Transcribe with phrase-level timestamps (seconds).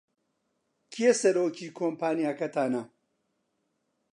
[0.93, 2.83] کێ سەرۆکی کۆمپانیاکەتانە؟